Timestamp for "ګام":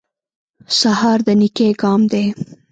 1.81-2.01